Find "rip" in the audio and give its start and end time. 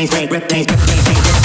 0.00-0.10, 0.12-0.30, 0.30-0.48, 0.70-0.80